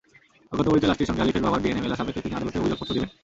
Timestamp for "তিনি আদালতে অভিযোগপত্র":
2.25-2.91